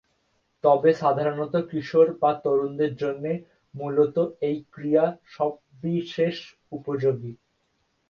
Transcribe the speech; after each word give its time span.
তবে 0.63 0.89
সাধারণতঃ 1.01 1.61
কিশোর 1.71 2.07
বা 2.21 2.31
তরুণদের 2.43 2.91
জন্যে 3.01 3.31
মূলতঃ 3.73 4.17
এ 4.41 4.51
ক্রীড়া 4.73 5.05
সবিশেষ 5.33 6.37
উপযোগী। 6.71 7.31